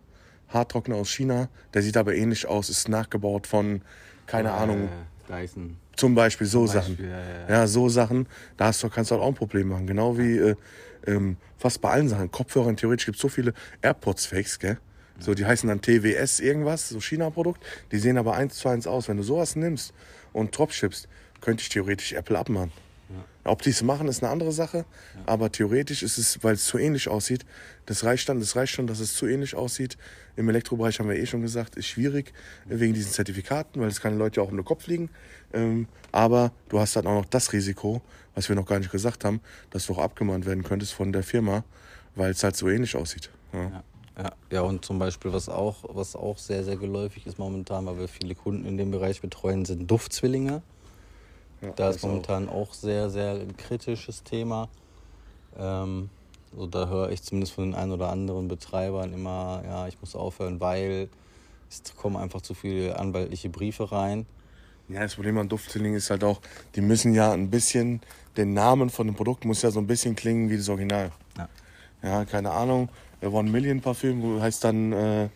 Haartrockner 0.50 0.96
aus 0.96 1.10
China. 1.10 1.50
Der 1.74 1.82
sieht 1.84 1.98
aber 1.98 2.16
ähnlich 2.16 2.48
aus. 2.48 2.70
Ist 2.70 2.90
nachgebaut 2.90 3.46
von, 3.48 3.82
keine 4.26 4.52
Ahnung, 4.52 4.86
Äh, 4.86 4.88
Dyson. 5.30 5.78
zum 5.96 6.16
Beispiel 6.16 6.48
so 6.48 6.66
Beispiel, 6.66 6.82
Sachen. 6.82 6.98
ja, 7.00 7.20
ja, 7.20 7.40
ja. 7.40 7.50
Ja, 7.50 7.68
so 7.68 7.88
Sachen, 7.90 8.28
da 8.58 8.66
hast 8.66 8.82
du, 8.84 8.90
kannst 8.90 9.12
du 9.12 9.16
halt 9.16 9.24
auch 9.24 9.30
ein 9.30 9.36
Problem 9.36 9.70
machen. 9.70 9.88
Genau 9.88 10.18
wie 10.18 10.38
äh, 10.38 10.56
ähm, 11.08 11.38
fast 11.58 11.82
bei 11.82 11.90
allen 11.92 12.10
Sachen. 12.10 12.32
Kopfhörern, 12.32 12.76
theoretisch 12.76 13.06
gibt 13.06 13.16
es 13.18 13.22
so 13.22 13.30
viele 13.30 13.54
AirPods-Fakes, 13.82 14.60
gell? 14.60 14.78
So, 15.20 15.34
die 15.34 15.46
heißen 15.46 15.68
dann 15.68 15.82
TWS 15.82 16.40
irgendwas, 16.40 16.90
so 16.90 17.02
China-Produkt. 17.02 17.62
Die 17.92 17.98
sehen 18.00 18.18
aber 18.18 18.36
eins 18.36 18.56
zu 18.56 18.70
eins 18.70 18.88
aus. 18.88 19.10
Wenn 19.10 19.18
du 19.18 19.24
sowas 19.24 19.56
nimmst 19.58 19.94
und 20.32 20.58
dropshippst, 20.58 21.10
könnte 21.42 21.62
ich 21.62 21.70
theoretisch 21.70 22.14
Apple 22.14 22.38
abmachen. 22.40 22.72
Ob 23.50 23.62
die 23.64 23.72
es 23.72 23.82
machen, 23.82 24.08
ist 24.08 24.24
eine 24.24 24.32
andere 24.32 24.52
Sache. 24.52 24.86
Aber 25.26 25.52
theoretisch 25.52 26.04
ist 26.04 26.18
es, 26.18 26.44
weil 26.44 26.54
es 26.54 26.66
zu 26.66 26.78
ähnlich 26.78 27.08
aussieht, 27.08 27.46
das 27.86 28.04
reicht 28.04 28.30
dann, 28.30 28.40
das 28.40 28.56
reicht 28.56 28.74
schon, 28.74 28.88
dass 28.88 29.00
es 29.00 29.16
zu 29.16 29.26
ähnlich 29.26 29.56
aussieht. 29.56 29.98
Im 30.36 30.48
Elektrobereich 30.50 31.00
haben 31.00 31.10
wir 31.10 31.18
eh 31.18 31.26
schon 31.26 31.42
gesagt, 31.42 31.76
ist 31.76 31.88
schwierig 31.88 32.34
wegen 32.66 32.94
diesen 32.94 33.12
Zertifikaten, 33.12 33.82
weil 33.82 33.90
es 33.90 34.00
keine 34.00 34.16
Leute 34.16 34.42
auch 34.42 34.50
um 34.50 34.56
den 34.56 34.66
Kopf 34.66 34.84
fliegen. 34.84 35.10
Ähm, 35.52 35.88
aber 36.12 36.52
du 36.70 36.80
hast 36.80 36.96
dann 36.96 37.08
auch 37.08 37.16
noch 37.16 37.26
das 37.26 37.52
Risiko, 37.52 38.02
was 38.36 38.48
wir 38.48 38.56
noch 38.56 38.66
gar 38.66 38.80
nicht 38.80 38.92
gesagt 38.92 39.26
haben, 39.26 39.42
dass 39.72 39.88
du 39.88 39.94
auch 39.94 40.00
abgemahnt 40.00 40.46
werden 40.46 40.64
könntest 40.64 40.94
von 40.94 41.12
der 41.12 41.24
Firma, 41.24 41.64
weil 42.16 42.32
es 42.32 42.44
halt 42.44 42.56
so 42.56 42.70
ähnlich 42.70 42.96
aussieht. 42.96 43.32
Ja. 43.52 43.64
Ja, 43.64 43.84
ja, 44.18 44.32
ja, 44.52 44.62
und 44.62 44.86
zum 44.86 45.00
Beispiel, 45.00 45.34
was 45.34 45.50
auch, 45.50 45.84
was 45.88 46.16
auch 46.16 46.38
sehr, 46.38 46.64
sehr 46.64 46.78
geläufig 46.78 47.26
ist 47.26 47.40
momentan, 47.40 47.86
weil 47.86 47.98
wir 47.98 48.08
viele 48.08 48.36
Kunden 48.36 48.66
in 48.66 48.78
dem 48.78 48.92
Bereich 48.92 49.22
betreuen, 49.22 49.66
sind 49.66 49.90
Duftzwillinge. 49.90 50.62
Ja, 51.62 51.72
Da 51.76 51.88
das 51.88 51.98
ist 51.98 52.04
momentan 52.04 52.50
auch 52.50 52.74
sehr, 52.74 53.10
sehr 53.10 53.32
ein 53.32 53.56
kritisches 53.58 54.24
Thema. 54.24 54.70
Ähm, 55.58 56.10
so 56.56 56.68
da 56.68 56.88
höre 56.88 57.12
ich 57.12 57.22
zumindest 57.22 57.54
von 57.54 57.66
den 57.66 57.76
ein 57.76 57.92
oder 57.92 58.10
anderen 58.10 58.48
Betreibern 58.48 59.14
immer, 59.14 59.62
ja, 59.66 59.88
ich 59.88 60.00
muss 60.02 60.16
aufhören, 60.16 60.60
weil 60.60 61.10
es 61.70 61.84
kommen 61.96 62.16
einfach 62.18 62.42
zu 62.42 62.54
viele 62.54 62.98
anwaltliche 62.98 63.50
Briefe 63.50 63.92
rein. 63.92 64.26
Ja, 64.88 65.02
das 65.02 65.16
Problem 65.16 65.38
an 65.38 65.50
Duftzwillingen 65.50 65.98
ist 65.98 66.10
halt 66.10 66.24
auch, 66.24 66.42
die 66.76 66.82
müssen 66.82 67.14
ja 67.14 67.32
ein 67.32 67.52
bisschen, 67.52 68.02
den 68.38 68.54
Namen 68.54 68.90
von 68.90 69.06
dem 69.06 69.16
Produkt 69.16 69.46
muss 69.46 69.62
ja 69.62 69.70
so 69.70 69.80
ein 69.80 69.86
bisschen 69.86 70.16
klingen 70.16 70.50
wie 70.50 70.58
das 70.58 70.68
Original. 70.70 71.12
Ja. 71.38 71.50
Ja, 72.02 72.26
keine 72.26 72.52
Ahnung. 72.52 72.90
One 73.22 73.52
Million 73.52 73.82
Parfüm 73.82 74.42
heißt 74.42 74.64
dann 74.64 74.94
äh, 74.94 75.30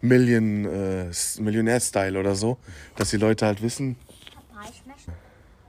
Million, 0.00 0.64
äh, 0.64 1.10
Millionär-Style 1.38 2.18
oder 2.18 2.34
so, 2.34 2.56
dass 2.96 3.10
die 3.10 3.18
Leute 3.18 3.46
halt 3.46 3.62
wissen. 3.62 3.96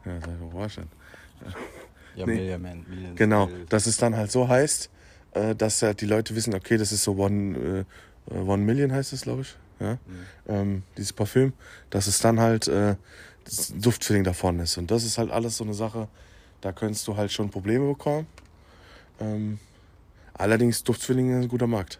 Ja, 0.07 0.19
das 0.19 0.54
war 0.54 0.69
schon. 0.69 0.88
Ja, 2.15 2.25
Nee. 2.25 2.36
Million 2.36 2.62
Man. 2.62 2.86
Million 2.89 3.15
Genau, 3.15 3.50
dass 3.69 3.86
es 3.86 3.98
dann 3.98 4.15
halt 4.15 4.31
so 4.31 4.48
heißt, 4.48 4.89
äh, 5.33 5.56
dass 5.56 5.81
halt 5.83 6.01
die 6.01 6.06
Leute 6.07 6.36
wissen, 6.36 6.54
okay, 6.56 6.77
das 6.77 6.92
ist 6.92 7.04
so 7.04 7.15
One, 7.15 7.86
äh, 8.31 8.33
One 8.33 8.63
Million 8.63 8.92
heißt 8.92 9.13
es, 9.13 9.21
glaube 9.21 9.42
ich. 9.42 9.56
Ja? 9.80 10.00
Ähm, 10.48 10.83
dieses 10.98 11.13
Parfüm, 11.13 11.54
dass 11.92 12.07
es 12.07 12.19
dann 12.19 12.39
halt 12.39 12.68
äh, 12.68 12.95
das 13.44 13.74
Duftfeeling 13.75 14.24
davon 14.24 14.59
ist. 14.59 14.77
Und 14.77 14.89
das 14.89 15.04
ist 15.04 15.18
halt 15.18 15.30
alles 15.30 15.57
so 15.57 15.63
eine 15.63 15.75
Sache, 15.75 16.07
da 16.62 16.71
könntest 16.71 17.07
du 17.07 17.15
halt 17.15 17.31
schon 17.31 17.50
Probleme 17.50 17.88
bekommen. 17.88 18.25
Ähm, 19.19 19.60
allerdings 20.33 20.83
Duftfeeling 20.83 21.38
ist 21.38 21.44
ein 21.44 21.48
guter 21.48 21.68
Markt. 21.68 22.00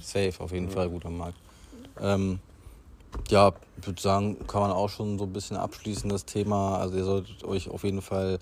Safe, 0.00 0.32
auf 0.38 0.52
jeden 0.52 0.70
Fall 0.70 0.88
guter 0.88 1.10
Markt. 1.10 1.36
Ähm, 2.00 2.38
ja, 3.28 3.52
ich 3.80 3.86
würde 3.86 4.00
sagen, 4.00 4.36
kann 4.46 4.60
man 4.60 4.70
auch 4.70 4.88
schon 4.88 5.18
so 5.18 5.24
ein 5.24 5.32
bisschen 5.32 5.56
abschließen, 5.56 6.08
das 6.10 6.24
Thema. 6.24 6.78
Also 6.78 6.96
ihr 6.96 7.04
solltet 7.04 7.44
euch 7.44 7.68
auf 7.70 7.84
jeden 7.84 8.02
Fall, 8.02 8.38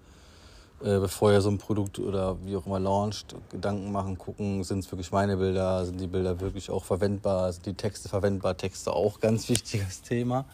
äh, 0.82 0.98
bevor 0.98 1.32
ihr 1.32 1.40
so 1.40 1.50
ein 1.50 1.58
Produkt 1.58 1.98
oder 1.98 2.36
wie 2.44 2.56
auch 2.56 2.66
immer 2.66 2.80
launcht, 2.80 3.34
Gedanken 3.50 3.92
machen, 3.92 4.18
gucken, 4.18 4.64
sind 4.64 4.80
es 4.80 4.90
wirklich 4.92 5.10
meine 5.12 5.36
Bilder, 5.36 5.84
sind 5.84 6.00
die 6.00 6.06
Bilder 6.06 6.40
wirklich 6.40 6.70
auch 6.70 6.84
verwendbar, 6.84 7.52
sind 7.52 7.66
die 7.66 7.74
Texte 7.74 8.08
verwendbar, 8.08 8.56
Texte 8.56 8.92
auch 8.92 9.20
ganz 9.20 9.48
wichtiges 9.48 10.02
Thema. 10.02 10.44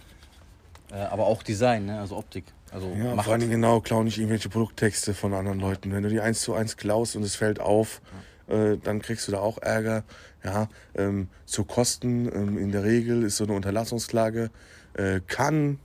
Äh, 0.93 0.97
aber 1.05 1.27
auch 1.27 1.43
Design, 1.43 1.87
ne? 1.87 1.99
also 2.01 2.17
Optik. 2.17 2.45
Also 2.71 2.89
Ja, 2.89 3.15
macht- 3.15 3.27
vor 3.27 3.35
allem 3.35 3.49
genau, 3.49 3.81
klau 3.81 4.03
nicht 4.03 4.19
irgendwelche 4.19 4.49
Produkttexte 4.49 5.15
von 5.15 5.33
anderen 5.33 5.61
Leuten. 5.61 5.93
Wenn 5.93 6.03
du 6.03 6.09
die 6.09 6.21
eins 6.21 6.43
zu 6.43 6.55
eins 6.55 6.77
klaust 6.77 7.17
und 7.17 7.23
es 7.23 7.37
fällt 7.37 7.59
auf, 7.61 8.01
äh, 8.49 8.77
dann 8.77 9.01
kriegst 9.01 9.29
du 9.29 9.33
da 9.33 9.41
auch 9.41 9.59
Ärger. 9.59 10.05
Ja, 10.45 10.69
ähm, 10.95 11.29
zu 11.47 11.65
Kosten 11.65 12.27
ähm, 12.27 12.59
in 12.59 12.71
der 12.71 12.85
Regel 12.85 13.23
ist 13.23 13.39
so 13.39 13.45
eine 13.45 13.55
Unterlassungsklage, 13.55 14.51
äh, 14.93 15.21
kann 15.27 15.79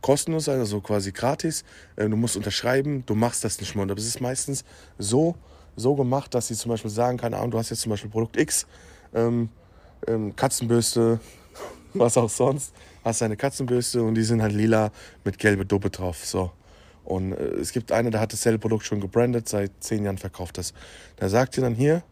kostenlos 0.00 0.46
sein, 0.46 0.58
also 0.58 0.80
quasi 0.80 1.12
gratis. 1.12 1.64
Äh, 1.96 2.08
du 2.08 2.16
musst 2.16 2.36
unterschreiben, 2.36 3.04
du 3.06 3.14
machst 3.14 3.44
das 3.44 3.60
nicht 3.60 3.74
mehr. 3.74 3.82
Und 3.82 3.88
das 3.88 4.06
ist 4.06 4.20
meistens 4.20 4.64
so, 4.98 5.34
so 5.76 5.94
gemacht, 5.94 6.34
dass 6.34 6.48
sie 6.48 6.54
zum 6.54 6.70
Beispiel 6.70 6.90
sagen, 6.90 7.18
keine 7.18 7.36
Ahnung, 7.36 7.52
du 7.52 7.58
hast 7.58 7.70
jetzt 7.70 7.82
zum 7.82 7.90
Beispiel 7.90 8.10
Produkt 8.10 8.38
X, 8.38 8.66
ähm, 9.14 9.48
ähm, 10.06 10.34
Katzenbürste, 10.34 11.20
was 11.94 12.16
auch 12.16 12.30
sonst, 12.30 12.74
hast 13.04 13.22
eine 13.22 13.36
Katzenbürste 13.36 14.02
und 14.02 14.14
die 14.14 14.24
sind 14.24 14.42
halt 14.42 14.52
lila 14.52 14.92
mit 15.24 15.38
gelbe 15.38 15.64
Duppe 15.64 15.90
drauf. 15.90 16.24
So. 16.24 16.52
Und 17.04 17.32
äh, 17.32 17.44
es 17.60 17.72
gibt 17.72 17.92
eine, 17.92 18.10
der 18.10 18.20
hat 18.20 18.32
dasselbe 18.32 18.58
Produkt 18.58 18.84
schon 18.84 19.00
gebrandet, 19.00 19.48
seit 19.48 19.72
zehn 19.80 20.04
Jahren 20.04 20.18
verkauft 20.18 20.58
das. 20.58 20.72
Der 21.20 21.28
sagt 21.28 21.56
dir 21.56 21.60
dann 21.60 21.74
hier, 21.74 22.02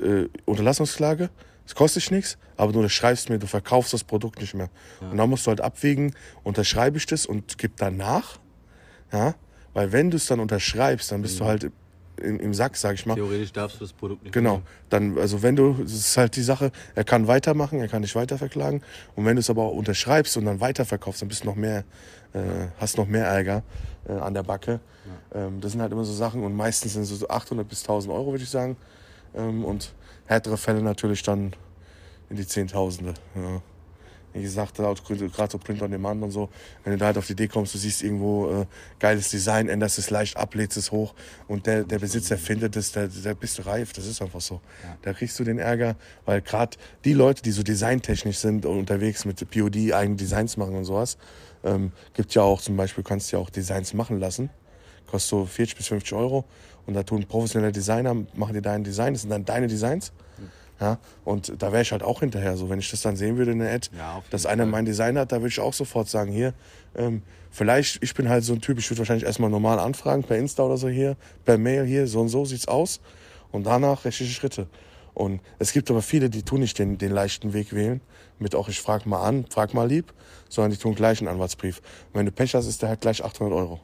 äh, 0.00 0.26
Unterlassungsklage, 0.44 1.30
es 1.66 1.74
kostet 1.74 2.02
dich 2.02 2.10
nichts, 2.10 2.38
aber 2.56 2.72
du 2.72 2.78
unterschreibst 2.80 3.30
mir, 3.30 3.38
du 3.38 3.46
verkaufst 3.46 3.92
das 3.92 4.04
Produkt 4.04 4.40
nicht 4.40 4.54
mehr. 4.54 4.68
Und 5.00 5.16
dann 5.16 5.30
musst 5.30 5.46
du 5.46 5.48
halt 5.50 5.60
abwägen, 5.60 6.14
unterschreibe 6.42 6.98
ich 6.98 7.06
das 7.06 7.24
und 7.24 7.56
gib 7.56 7.76
danach, 7.76 8.38
ja, 9.12 9.34
weil 9.72 9.92
wenn 9.92 10.10
du 10.10 10.16
es 10.16 10.26
dann 10.26 10.40
unterschreibst, 10.40 11.10
dann 11.10 11.22
bist 11.22 11.40
du 11.40 11.44
halt 11.44 11.70
im, 12.16 12.38
im 12.40 12.54
Sack, 12.54 12.76
sag 12.76 12.94
ich 12.94 13.06
mal. 13.06 13.14
Theoretisch 13.14 13.52
darfst 13.52 13.80
du 13.80 13.84
das 13.84 13.92
Produkt 13.92 14.22
nicht 14.22 14.32
Genau. 14.32 14.62
Dann, 14.90 15.18
also 15.18 15.42
wenn 15.42 15.56
du, 15.56 15.74
das 15.74 15.92
ist 15.92 16.16
halt 16.16 16.36
die 16.36 16.42
Sache, 16.42 16.70
er 16.94 17.04
kann 17.04 17.26
weitermachen, 17.26 17.80
er 17.80 17.88
kann 17.88 18.02
dich 18.02 18.14
weiter 18.14 18.38
verklagen. 18.38 18.82
Und 19.16 19.24
wenn 19.24 19.36
du 19.36 19.40
es 19.40 19.50
aber 19.50 19.62
auch 19.62 19.74
unterschreibst 19.74 20.36
und 20.36 20.44
dann 20.44 20.60
weiterverkaufst, 20.60 21.22
dann 21.22 21.28
bist 21.28 21.42
du 21.42 21.46
noch 21.46 21.56
mehr, 21.56 21.84
äh, 22.32 22.68
hast 22.78 22.96
noch 22.98 23.06
mehr 23.06 23.26
Ärger 23.26 23.62
äh, 24.08 24.12
an 24.12 24.34
der 24.34 24.42
Backe. 24.42 24.80
Ähm, 25.34 25.60
das 25.60 25.72
sind 25.72 25.80
halt 25.80 25.92
immer 25.92 26.04
so 26.04 26.12
Sachen 26.12 26.44
und 26.44 26.54
meistens 26.54 26.94
sind 26.94 27.02
es 27.02 27.10
so 27.10 27.28
800 27.28 27.68
bis 27.68 27.82
1000 27.82 28.12
Euro, 28.12 28.30
würde 28.32 28.44
ich 28.44 28.50
sagen. 28.50 28.76
Ähm, 29.34 29.64
und 29.64 29.92
härtere 30.26 30.56
Fälle 30.56 30.82
natürlich 30.82 31.22
dann 31.22 31.52
in 32.30 32.36
die 32.36 32.46
Zehntausende. 32.46 33.14
Ja. 33.34 33.60
Wie 34.34 34.42
gesagt, 34.42 34.74
gerade 34.74 35.52
so 35.52 35.58
Print 35.58 35.80
on 35.80 35.90
Demand 35.92 36.22
und 36.22 36.32
so, 36.32 36.48
wenn 36.82 36.92
du 36.92 36.98
da 36.98 37.06
halt 37.06 37.18
auf 37.18 37.26
die 37.26 37.32
Idee 37.32 37.46
kommst, 37.46 37.72
du 37.72 37.78
siehst 37.78 38.02
irgendwo 38.02 38.50
äh, 38.50 38.66
geiles 38.98 39.30
Design, 39.30 39.68
änderst 39.68 39.98
es 39.98 40.10
leicht 40.10 40.36
ab, 40.36 40.54
lädst 40.56 40.76
es 40.76 40.90
hoch 40.90 41.14
und 41.46 41.66
der, 41.66 41.84
der 41.84 42.00
Besitzer 42.00 42.36
findet 42.36 42.74
es, 42.74 42.90
da 42.90 43.06
der 43.06 43.34
bist 43.34 43.58
du 43.58 43.62
reif, 43.62 43.92
das 43.92 44.06
ist 44.06 44.20
einfach 44.20 44.40
so. 44.40 44.60
Da 45.02 45.12
kriegst 45.12 45.38
du 45.38 45.44
den 45.44 45.58
Ärger, 45.58 45.94
weil 46.24 46.42
gerade 46.42 46.76
die 47.04 47.12
Leute, 47.12 47.42
die 47.42 47.52
so 47.52 47.62
designtechnisch 47.62 48.38
sind 48.38 48.66
und 48.66 48.76
unterwegs 48.76 49.24
mit 49.24 49.48
POD 49.48 49.92
eigene 49.92 50.16
Designs 50.16 50.56
machen 50.56 50.74
und 50.74 50.84
sowas, 50.84 51.16
ähm, 51.62 51.92
gibt 52.12 52.34
ja 52.34 52.42
auch 52.42 52.60
zum 52.60 52.76
Beispiel, 52.76 53.04
kannst 53.04 53.30
ja 53.32 53.38
auch 53.38 53.50
Designs 53.50 53.94
machen 53.94 54.18
lassen, 54.18 54.50
kostet 55.06 55.30
so 55.30 55.46
40 55.46 55.76
bis 55.76 55.86
50 55.86 56.12
Euro. 56.14 56.44
Und 56.86 56.94
da 56.94 57.02
tun 57.02 57.24
professionelle 57.26 57.72
Designer, 57.72 58.14
machen 58.34 58.52
dir 58.52 58.62
dein 58.62 58.84
Design, 58.84 59.14
das 59.14 59.22
sind 59.22 59.30
dann 59.30 59.44
deine 59.44 59.68
Designs. 59.68 60.12
Ja, 60.84 60.98
und 61.24 61.62
da 61.62 61.72
wäre 61.72 61.80
ich 61.80 61.92
halt 61.92 62.02
auch 62.02 62.20
hinterher. 62.20 62.58
So, 62.58 62.68
wenn 62.68 62.78
ich 62.78 62.90
das 62.90 63.00
dann 63.00 63.16
sehen 63.16 63.38
würde 63.38 63.52
in 63.52 63.60
der 63.60 63.72
Ad, 63.72 63.88
Ja, 63.96 64.22
dass 64.28 64.44
einer 64.44 64.64
Fall. 64.64 64.70
mein 64.70 64.84
Design 64.84 65.16
hat, 65.18 65.32
da 65.32 65.36
würde 65.36 65.48
ich 65.48 65.60
auch 65.60 65.72
sofort 65.72 66.10
sagen, 66.10 66.30
hier, 66.30 66.52
ähm, 66.94 67.22
vielleicht, 67.50 68.02
ich 68.02 68.12
bin 68.12 68.28
halt 68.28 68.44
so 68.44 68.52
ein 68.52 68.60
Typ, 68.60 68.78
ich 68.78 68.90
würde 68.90 68.98
wahrscheinlich 68.98 69.24
erstmal 69.24 69.48
normal 69.48 69.78
anfragen, 69.78 70.24
per 70.24 70.36
Insta 70.36 70.62
oder 70.62 70.76
so 70.76 70.88
hier, 70.90 71.16
per 71.46 71.56
Mail 71.56 71.86
hier, 71.86 72.06
so 72.06 72.20
und 72.20 72.28
so 72.28 72.44
sieht's 72.44 72.68
aus. 72.68 73.00
Und 73.50 73.64
danach 73.64 74.04
rechtliche 74.04 74.32
Schritte. 74.32 74.66
Und 75.14 75.40
es 75.58 75.72
gibt 75.72 75.90
aber 75.90 76.02
viele, 76.02 76.28
die 76.28 76.42
tun 76.42 76.60
nicht 76.60 76.78
den, 76.78 76.98
den 76.98 77.12
leichten 77.12 77.54
Weg 77.54 77.72
wählen, 77.72 78.02
mit 78.38 78.54
auch 78.54 78.68
ich 78.68 78.80
frag 78.80 79.06
mal 79.06 79.22
an, 79.22 79.46
frag 79.48 79.72
mal 79.72 79.88
lieb, 79.88 80.12
sondern 80.50 80.72
die 80.72 80.76
tun 80.76 80.94
gleich 80.94 81.20
einen 81.20 81.28
Anwaltsbrief. 81.28 81.78
Und 82.12 82.18
wenn 82.18 82.26
du 82.26 82.32
Pech 82.32 82.54
hast, 82.54 82.66
ist 82.66 82.82
der 82.82 82.90
halt 82.90 83.00
gleich 83.00 83.24
800 83.24 83.56
Euro. 83.56 83.80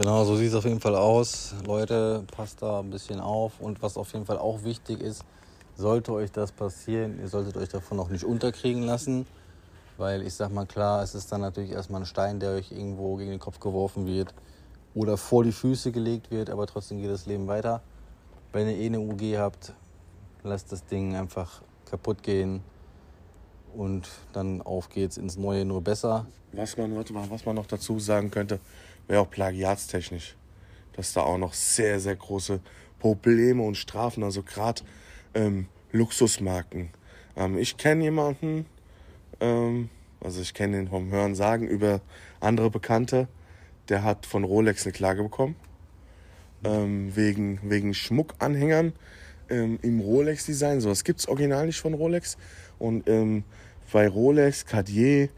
Genau, 0.00 0.24
so 0.24 0.34
sieht 0.34 0.48
es 0.48 0.54
auf 0.54 0.64
jeden 0.64 0.80
Fall 0.80 0.96
aus. 0.96 1.54
Leute, 1.66 2.24
passt 2.34 2.62
da 2.62 2.80
ein 2.80 2.88
bisschen 2.88 3.20
auf. 3.20 3.60
Und 3.60 3.82
was 3.82 3.98
auf 3.98 4.14
jeden 4.14 4.24
Fall 4.24 4.38
auch 4.38 4.62
wichtig 4.62 5.02
ist, 5.02 5.26
sollte 5.76 6.14
euch 6.14 6.32
das 6.32 6.52
passieren, 6.52 7.20
ihr 7.20 7.28
solltet 7.28 7.58
euch 7.58 7.68
davon 7.68 8.00
auch 8.00 8.08
nicht 8.08 8.24
unterkriegen 8.24 8.82
lassen. 8.82 9.26
Weil 9.98 10.22
ich 10.22 10.32
sag 10.32 10.52
mal 10.52 10.64
klar, 10.64 11.02
es 11.02 11.14
ist 11.14 11.30
dann 11.30 11.42
natürlich 11.42 11.72
erstmal 11.72 12.00
ein 12.00 12.06
Stein, 12.06 12.40
der 12.40 12.52
euch 12.52 12.72
irgendwo 12.72 13.16
gegen 13.16 13.30
den 13.30 13.40
Kopf 13.40 13.60
geworfen 13.60 14.06
wird 14.06 14.32
oder 14.94 15.18
vor 15.18 15.44
die 15.44 15.52
Füße 15.52 15.92
gelegt 15.92 16.30
wird, 16.30 16.48
aber 16.48 16.66
trotzdem 16.66 17.02
geht 17.02 17.10
das 17.10 17.26
Leben 17.26 17.46
weiter. 17.46 17.82
Wenn 18.54 18.70
ihr 18.70 18.78
eh 18.78 18.86
eine 18.86 19.00
UG 19.00 19.36
habt, 19.36 19.74
lasst 20.42 20.72
das 20.72 20.82
Ding 20.86 21.14
einfach 21.14 21.60
kaputt 21.84 22.22
gehen 22.22 22.62
und 23.76 24.08
dann 24.32 24.62
auf 24.62 24.88
geht's 24.88 25.18
ins 25.18 25.36
Neue 25.36 25.66
nur 25.66 25.82
besser. 25.82 26.24
Was 26.52 26.74
man, 26.78 26.96
warte 26.96 27.12
mal, 27.12 27.28
was 27.28 27.44
man 27.44 27.54
noch 27.54 27.66
dazu 27.66 28.00
sagen 28.00 28.30
könnte, 28.30 28.60
wäre 29.08 29.20
auch 29.20 29.30
plagiatstechnisch. 29.30 30.36
Dass 30.94 31.12
da 31.12 31.22
auch 31.22 31.38
noch 31.38 31.54
sehr, 31.54 32.00
sehr 32.00 32.16
große 32.16 32.60
Probleme 32.98 33.62
und 33.62 33.76
Strafen, 33.76 34.22
also 34.22 34.42
gerade 34.42 34.82
ähm, 35.34 35.66
Luxusmarken. 35.92 36.90
Ähm, 37.36 37.58
ich 37.58 37.76
kenne 37.76 38.04
jemanden, 38.04 38.66
ähm, 39.40 39.88
also 40.20 40.40
ich 40.40 40.54
kenne 40.54 40.78
ihn 40.78 40.88
vom 40.88 41.10
Hören 41.10 41.34
sagen 41.34 41.66
über 41.66 42.00
andere 42.40 42.70
Bekannte, 42.70 43.28
der 43.88 44.04
hat 44.04 44.26
von 44.26 44.44
Rolex 44.44 44.84
eine 44.84 44.92
Klage 44.92 45.22
bekommen. 45.22 45.56
Ähm, 46.62 47.16
wegen, 47.16 47.58
wegen 47.62 47.94
Schmuckanhängern 47.94 48.92
ähm, 49.48 49.78
im 49.80 50.00
Rolex-Design. 50.00 50.80
So, 50.80 50.90
das 50.90 51.04
gibt 51.04 51.20
es 51.20 51.28
original 51.28 51.66
nicht 51.66 51.80
von 51.80 51.94
Rolex. 51.94 52.36
Und 52.78 53.08
ähm, 53.08 53.44
bei 53.92 54.06
Rolex, 54.06 54.66
Cartier 54.66 55.30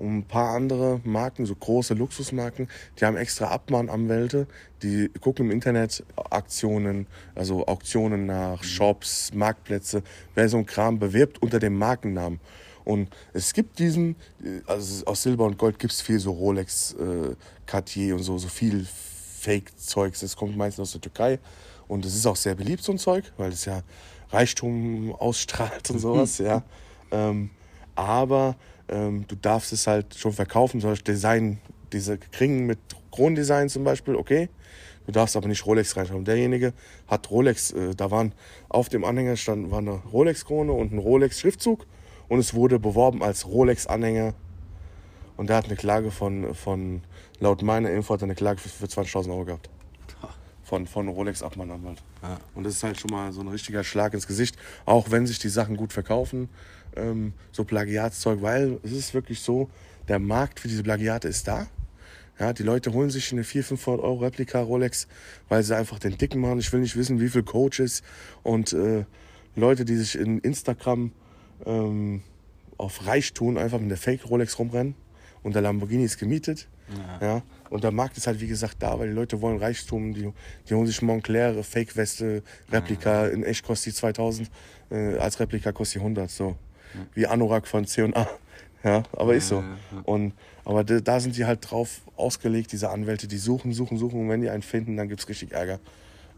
und 0.00 0.18
ein 0.18 0.24
paar 0.24 0.54
andere 0.54 1.00
Marken, 1.04 1.46
so 1.46 1.54
große 1.54 1.94
Luxusmarken, 1.94 2.68
die 2.98 3.04
haben 3.04 3.16
extra 3.16 3.48
Abmahnanwälte, 3.48 4.46
die 4.82 5.10
gucken 5.20 5.46
im 5.46 5.50
Internet 5.50 6.04
Aktionen, 6.16 7.06
also 7.34 7.66
Auktionen 7.66 8.26
nach, 8.26 8.64
Shops, 8.64 9.32
Marktplätze, 9.34 10.02
wer 10.34 10.48
so 10.48 10.56
ein 10.56 10.66
Kram 10.66 10.98
bewirbt 10.98 11.42
unter 11.42 11.58
dem 11.58 11.76
Markennamen. 11.76 12.40
Und 12.84 13.10
es 13.34 13.52
gibt 13.52 13.78
diesen, 13.78 14.16
also 14.66 15.04
aus 15.04 15.22
Silber 15.22 15.44
und 15.44 15.58
Gold 15.58 15.78
gibt 15.78 15.92
es 15.92 16.00
viel 16.00 16.18
so 16.18 16.32
Rolex, 16.32 16.94
äh, 16.94 17.36
Cartier 17.66 18.16
und 18.16 18.22
so, 18.22 18.38
so 18.38 18.48
viel 18.48 18.86
Fake-Zeugs. 19.40 20.20
Das 20.20 20.34
kommt 20.34 20.56
meistens 20.56 20.82
aus 20.82 20.92
der 20.92 21.02
Türkei. 21.02 21.38
Und 21.88 22.04
es 22.06 22.14
ist 22.14 22.26
auch 22.26 22.36
sehr 22.36 22.54
beliebt, 22.54 22.82
so 22.82 22.92
ein 22.92 22.98
Zeug, 22.98 23.32
weil 23.36 23.52
es 23.52 23.64
ja 23.66 23.82
Reichtum 24.30 25.14
ausstrahlt 25.14 25.90
und 25.90 25.98
sowas, 26.00 26.38
ja. 26.38 26.62
Ähm, 27.10 27.50
aber 27.94 28.56
ähm, 28.90 29.24
du 29.28 29.36
darfst 29.36 29.72
es 29.72 29.86
halt 29.86 30.14
schon 30.14 30.32
verkaufen, 30.32 30.80
zum 30.80 30.90
Beispiel 30.90 31.14
Design, 31.14 31.58
diese 31.92 32.18
Kringen 32.18 32.66
mit 32.66 32.78
Kronendesign 33.10 33.68
zum 33.68 33.84
Beispiel, 33.84 34.14
okay. 34.14 34.48
Du 35.06 35.12
darfst 35.12 35.36
aber 35.36 35.48
nicht 35.48 35.64
Rolex 35.66 35.96
reinschreiben. 35.96 36.24
Derjenige 36.24 36.72
hat 37.08 37.30
Rolex, 37.30 37.72
äh, 37.72 37.94
da 37.94 38.10
waren 38.10 38.32
auf 38.68 38.88
dem 38.88 39.04
Anhänger 39.04 39.36
stand 39.36 39.70
war 39.70 39.78
eine 39.78 40.02
Rolex-Krone 40.12 40.72
und 40.72 40.92
ein 40.92 40.98
Rolex-Schriftzug 40.98 41.86
und 42.28 42.38
es 42.38 42.54
wurde 42.54 42.78
beworben 42.78 43.22
als 43.22 43.46
Rolex-Anhänger. 43.46 44.34
Und 45.36 45.48
der 45.48 45.56
hat 45.56 45.64
eine 45.66 45.76
Klage 45.76 46.10
von, 46.10 46.54
von 46.54 47.02
laut 47.40 47.62
meiner 47.62 47.90
Info 47.90 48.12
hat 48.14 48.20
er 48.20 48.24
eine 48.24 48.34
Klage 48.34 48.60
für, 48.60 48.68
für 48.68 48.86
20.000 48.86 49.30
Euro 49.30 49.44
gehabt. 49.46 49.70
Von, 50.62 50.86
von 50.86 51.08
Rolex 51.08 51.42
Abmahnanwalt. 51.42 52.00
Ja. 52.22 52.38
Und 52.54 52.62
das 52.62 52.74
ist 52.74 52.84
halt 52.84 53.00
schon 53.00 53.10
mal 53.10 53.32
so 53.32 53.40
ein 53.40 53.48
richtiger 53.48 53.82
Schlag 53.82 54.14
ins 54.14 54.28
Gesicht, 54.28 54.56
auch 54.84 55.10
wenn 55.10 55.26
sich 55.26 55.40
die 55.40 55.48
Sachen 55.48 55.76
gut 55.76 55.92
verkaufen, 55.92 56.48
ähm, 56.96 57.32
so 57.52 57.64
Plagiatszeug, 57.64 58.42
weil 58.42 58.78
es 58.82 58.92
ist 58.92 59.14
wirklich 59.14 59.40
so, 59.40 59.68
der 60.08 60.18
Markt 60.18 60.60
für 60.60 60.68
diese 60.68 60.82
Plagiate 60.82 61.28
ist 61.28 61.46
da. 61.46 61.66
Ja, 62.38 62.54
die 62.54 62.62
Leute 62.62 62.92
holen 62.92 63.10
sich 63.10 63.32
eine 63.32 63.44
400, 63.44 63.68
500 63.68 64.04
Euro 64.04 64.24
Replika 64.24 64.60
Rolex, 64.60 65.06
weil 65.48 65.62
sie 65.62 65.76
einfach 65.76 65.98
den 65.98 66.16
Dicken 66.16 66.40
machen. 66.40 66.58
Ich 66.58 66.72
will 66.72 66.80
nicht 66.80 66.96
wissen, 66.96 67.20
wie 67.20 67.28
viel 67.28 67.42
Coaches 67.42 68.02
und 68.42 68.72
äh, 68.72 69.04
Leute, 69.56 69.84
die 69.84 69.96
sich 69.96 70.16
in 70.16 70.38
Instagram 70.38 71.12
ähm, 71.66 72.22
auf 72.78 73.06
Reichtum 73.06 73.58
einfach 73.58 73.78
mit 73.78 73.90
der 73.90 73.98
Fake 73.98 74.28
Rolex 74.28 74.58
rumrennen 74.58 74.94
und 75.42 75.54
der 75.54 75.62
Lamborghini 75.62 76.04
ist 76.04 76.18
gemietet. 76.18 76.66
Ja. 77.20 77.26
ja. 77.26 77.42
Und 77.68 77.84
der 77.84 77.92
Markt 77.92 78.16
ist 78.16 78.26
halt 78.26 78.40
wie 78.40 78.48
gesagt 78.48 78.76
da, 78.80 78.98
weil 78.98 79.08
die 79.08 79.14
Leute 79.14 79.40
wollen 79.40 79.58
Reichtum, 79.58 80.12
die, 80.12 80.32
die 80.68 80.74
holen 80.74 80.86
sich 80.86 81.02
Montclair, 81.02 81.62
Fake-Weste, 81.62 82.42
Replika, 82.72 83.26
ja. 83.26 83.32
in 83.32 83.44
echt 83.44 83.64
kostet 83.64 83.92
die 83.92 83.96
2000, 83.96 84.50
äh, 84.90 85.16
als 85.18 85.38
Replika 85.38 85.72
kostet 85.72 85.96
die 85.96 86.04
100, 86.04 86.30
so. 86.30 86.56
Wie 87.14 87.26
Anorak 87.26 87.66
von 87.66 87.86
C&A. 87.86 88.28
Ja, 88.82 89.02
aber 89.12 89.34
ist 89.34 89.48
so. 89.48 89.62
Und, 90.04 90.32
aber 90.64 90.84
da 90.84 91.20
sind 91.20 91.36
die 91.36 91.44
halt 91.44 91.70
drauf 91.70 92.00
ausgelegt, 92.16 92.72
diese 92.72 92.88
Anwälte, 92.88 93.28
die 93.28 93.36
suchen, 93.36 93.74
suchen, 93.74 93.98
suchen 93.98 94.22
und 94.22 94.30
wenn 94.30 94.40
die 94.40 94.48
einen 94.48 94.62
finden, 94.62 94.96
dann 94.96 95.06
gibt 95.10 95.20
es 95.20 95.28
richtig 95.28 95.52
Ärger. 95.52 95.80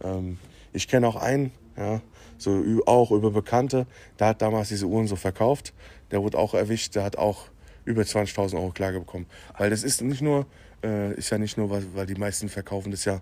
Ähm, 0.03 0.39
ich 0.73 0.89
kenne 0.89 1.07
auch 1.07 1.15
einen, 1.15 1.53
ja, 1.77 2.01
so 2.39 2.65
auch 2.87 3.13
über 3.13 3.31
Bekannte, 3.31 3.87
der 4.19 4.27
hat 4.27 4.43
damals 4.43 4.71
diese 4.71 4.87
Uhren 4.87 5.07
so 5.07 5.15
verkauft, 5.15 5.73
der 6.11 6.21
wurde 6.21 6.37
auch 6.37 6.55
erwischt, 6.55 6.97
der 6.97 7.05
hat 7.05 7.17
auch 7.17 7.47
über 7.85 8.03
20.000 8.03 8.55
Euro 8.55 8.71
Klage 8.71 9.01
bekommen. 9.01 9.27
Weil 9.59 9.71
das 9.71 9.85
ist 9.85 10.03
nicht 10.03 10.23
nur, 10.23 10.47
äh, 10.85 11.15
ist 11.15 11.31
ja 11.31 11.39
nicht 11.39 11.57
nur, 11.57 11.71
weil, 11.71 11.85
weil 11.95 12.07
die 12.07 12.15
meisten 12.15 12.49
verkaufen 12.49 12.91
das 12.91 13.05
ja 13.05 13.21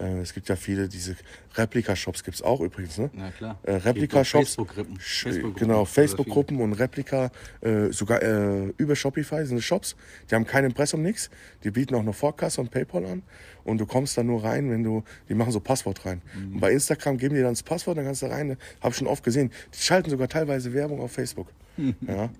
äh, 0.00 0.20
es 0.20 0.32
gibt 0.32 0.48
ja 0.48 0.56
viele, 0.56 0.88
diese 0.88 1.16
Replika-Shops 1.54 2.24
gibt 2.24 2.36
es 2.36 2.42
auch 2.42 2.60
übrigens, 2.60 2.98
ne? 2.98 3.10
Ja, 3.16 3.30
klar. 3.30 3.58
Äh, 3.62 3.72
Replika-Shops. 3.72 4.54
Facebook-Gruppen. 4.54 4.98
Facebook 4.98 5.56
genau, 5.56 5.84
Facebook-Gruppen 5.84 6.60
und 6.60 6.72
Replika, 6.74 7.30
äh, 7.60 7.90
sogar 7.90 8.22
äh, 8.22 8.72
über 8.78 8.96
Shopify 8.96 9.44
sind 9.44 9.62
Shops. 9.62 9.96
Die 10.30 10.34
haben 10.34 10.46
kein 10.46 10.64
Impressum, 10.64 11.02
nichts. 11.02 11.30
Die 11.64 11.70
bieten 11.70 11.94
auch 11.94 12.02
nur 12.02 12.14
Forecast 12.14 12.58
und 12.58 12.70
PayPal 12.70 13.04
an. 13.04 13.22
Und 13.64 13.78
du 13.78 13.86
kommst 13.86 14.16
da 14.16 14.22
nur 14.22 14.42
rein, 14.42 14.70
wenn 14.70 14.82
du, 14.82 15.04
die 15.28 15.34
machen 15.34 15.52
so 15.52 15.60
Passwort 15.60 16.04
rein. 16.06 16.22
Mhm. 16.34 16.54
Und 16.54 16.60
bei 16.60 16.72
Instagram 16.72 17.18
geben 17.18 17.34
die 17.34 17.42
dann 17.42 17.52
das 17.52 17.62
Passwort, 17.62 17.98
dann 17.98 18.06
kannst 18.06 18.22
du 18.22 18.26
rein. 18.26 18.56
Habe 18.80 18.90
ich 18.90 18.96
schon 18.96 19.06
oft 19.06 19.22
gesehen. 19.22 19.52
Die 19.74 19.78
schalten 19.78 20.10
sogar 20.10 20.28
teilweise 20.28 20.72
Werbung 20.72 21.00
auf 21.00 21.12
Facebook. 21.12 21.48
ja. 21.76 22.30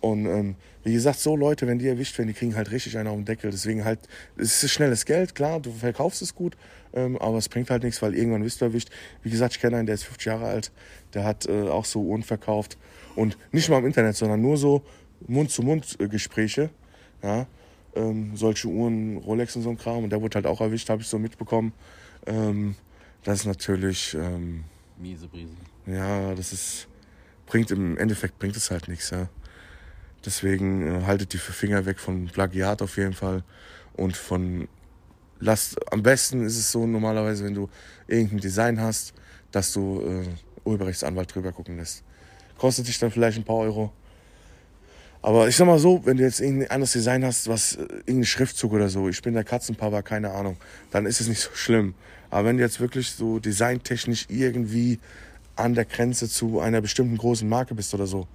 Und 0.00 0.26
ähm, 0.26 0.56
wie 0.82 0.94
gesagt, 0.94 1.18
so 1.18 1.36
Leute, 1.36 1.66
wenn 1.66 1.78
die 1.78 1.88
erwischt 1.88 2.16
werden, 2.16 2.28
die 2.28 2.34
kriegen 2.34 2.56
halt 2.56 2.70
richtig 2.70 2.96
einen 2.96 3.08
auf 3.08 3.16
den 3.16 3.26
Deckel. 3.26 3.50
Deswegen 3.50 3.84
halt, 3.84 4.00
es 4.36 4.62
ist 4.62 4.70
schnelles 4.70 5.04
Geld, 5.04 5.34
klar, 5.34 5.60
du 5.60 5.70
verkaufst 5.70 6.22
es 6.22 6.34
gut, 6.34 6.56
ähm, 6.94 7.18
aber 7.18 7.36
es 7.36 7.48
bringt 7.48 7.70
halt 7.70 7.82
nichts, 7.82 8.00
weil 8.00 8.14
irgendwann 8.14 8.42
bist 8.42 8.60
du 8.60 8.64
erwischt. 8.64 8.88
Wie 9.22 9.30
gesagt, 9.30 9.54
ich 9.54 9.60
kenne 9.60 9.76
einen, 9.76 9.86
der 9.86 9.94
ist 9.94 10.04
50 10.04 10.24
Jahre 10.24 10.46
alt, 10.46 10.72
der 11.12 11.24
hat 11.24 11.46
äh, 11.46 11.68
auch 11.68 11.84
so 11.84 12.02
Uhren 12.02 12.22
verkauft. 12.22 12.78
Und 13.14 13.36
nicht 13.52 13.68
mal 13.68 13.78
im 13.78 13.86
Internet, 13.86 14.16
sondern 14.16 14.40
nur 14.40 14.56
so 14.56 14.82
Mund-zu-Mund-Gespräche. 15.26 16.70
Ja, 17.22 17.46
ähm, 17.94 18.36
solche 18.36 18.68
Uhren, 18.68 19.18
Rolex 19.18 19.56
und 19.56 19.62
so 19.62 19.70
ein 19.70 19.76
Kram. 19.76 20.04
Und 20.04 20.10
der 20.10 20.22
wurde 20.22 20.36
halt 20.36 20.46
auch 20.46 20.60
erwischt, 20.60 20.88
habe 20.88 21.02
ich 21.02 21.08
so 21.08 21.18
mitbekommen. 21.18 21.72
Ähm, 22.26 22.76
das 23.24 23.40
ist 23.40 23.46
natürlich. 23.46 24.14
Ähm, 24.14 24.64
Miese 24.98 25.28
Brise. 25.28 25.52
Ja, 25.86 26.34
das 26.34 26.52
ist. 26.52 26.86
Bringt 27.46 27.72
im 27.72 27.98
Endeffekt 27.98 28.38
bringt 28.38 28.56
es 28.56 28.70
halt 28.70 28.86
nichts, 28.86 29.10
ja. 29.10 29.28
Deswegen 30.24 30.86
äh, 30.86 31.04
haltet 31.06 31.32
die 31.32 31.38
Finger 31.38 31.86
weg 31.86 31.98
von 31.98 32.26
Plagiat 32.26 32.82
auf 32.82 32.96
jeden 32.96 33.14
Fall 33.14 33.42
und 33.94 34.16
von 34.16 34.68
lasst 35.38 35.78
am 35.92 36.02
besten 36.02 36.44
ist 36.44 36.58
es 36.58 36.70
so 36.70 36.86
normalerweise, 36.86 37.44
wenn 37.44 37.54
du 37.54 37.68
irgendein 38.06 38.40
Design 38.40 38.80
hast, 38.80 39.14
dass 39.50 39.72
du 39.72 40.02
äh, 40.02 40.28
Urheberrechtsanwalt 40.64 41.34
drüber 41.34 41.52
gucken 41.52 41.78
lässt. 41.78 42.04
Kostet 42.58 42.88
dich 42.88 42.98
dann 42.98 43.10
vielleicht 43.10 43.38
ein 43.38 43.44
paar 43.44 43.56
Euro. 43.56 43.92
Aber 45.22 45.48
ich 45.48 45.56
sag 45.56 45.66
mal 45.66 45.78
so, 45.78 46.04
wenn 46.06 46.16
du 46.16 46.22
jetzt 46.22 46.40
irgendein 46.40 46.70
anderes 46.70 46.92
Design 46.92 47.24
hast, 47.24 47.48
was 47.48 47.74
äh, 47.76 47.80
irgendein 48.06 48.24
Schriftzug 48.24 48.72
oder 48.72 48.88
so, 48.88 49.08
ich 49.08 49.20
bin 49.22 49.34
der 49.34 49.44
Katzenpapa, 49.44 50.02
keine 50.02 50.30
Ahnung, 50.30 50.56
dann 50.90 51.06
ist 51.06 51.20
es 51.20 51.28
nicht 51.28 51.40
so 51.40 51.50
schlimm. 51.54 51.94
Aber 52.30 52.48
wenn 52.48 52.56
du 52.56 52.62
jetzt 52.62 52.80
wirklich 52.80 53.10
so 53.10 53.38
designtechnisch 53.38 54.26
irgendwie 54.28 54.98
an 55.56 55.74
der 55.74 55.84
Grenze 55.84 56.28
zu 56.28 56.60
einer 56.60 56.80
bestimmten 56.80 57.18
großen 57.18 57.48
Marke 57.48 57.74
bist 57.74 57.92
oder 57.92 58.06
so, 58.06 58.28